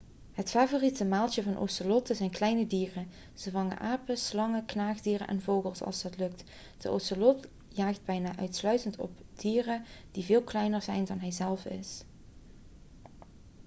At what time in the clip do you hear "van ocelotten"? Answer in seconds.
1.43-2.15